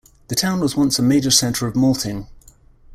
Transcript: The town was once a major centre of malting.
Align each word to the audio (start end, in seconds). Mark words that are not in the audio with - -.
The 0.29 0.35
town 0.35 0.61
was 0.61 0.75
once 0.75 0.97
a 0.97 1.03
major 1.03 1.29
centre 1.29 1.67
of 1.67 1.75
malting. 1.75 2.25